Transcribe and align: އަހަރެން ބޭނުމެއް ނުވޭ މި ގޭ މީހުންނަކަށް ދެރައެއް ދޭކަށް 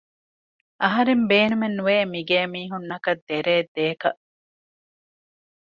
އަހަރެން 0.83 1.23
ބޭނުމެއް 1.29 1.77
ނުވޭ 1.77 1.97
މި 2.11 2.21
ގޭ 2.29 2.39
މީހުންނަކަށް 2.53 3.23
ދެރައެއް 3.27 3.71
ދޭކަށް 3.75 4.21